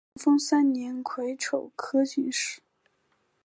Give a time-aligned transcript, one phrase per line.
[0.15, 2.59] 咸丰三年癸丑科进士。